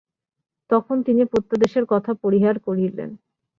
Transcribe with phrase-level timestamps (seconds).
[0.69, 3.09] তখন তিনি প্রত্যাদেশের কথা পরিহার করিলেন।